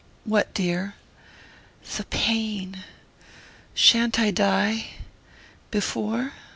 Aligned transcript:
"What, 0.23 0.51
dear?" 0.55 0.95
"The 1.97 2.05
pain.... 2.05 2.83
Shan't 3.75 4.17
I 4.19 4.31
die...before?" 4.31 6.33